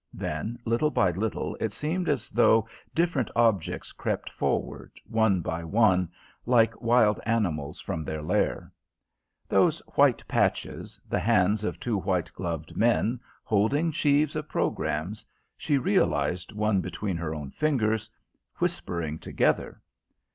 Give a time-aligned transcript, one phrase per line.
[0.15, 6.09] Then, little by little, it seemed as though different objects crept forward, one by one,
[6.47, 8.71] like wild animals from their lair.
[9.47, 15.23] Those white patches, the hands of two white gloved men, holding sheaves of programmes
[15.55, 18.09] she realised one between her own fingers
[18.57, 19.83] whispering together.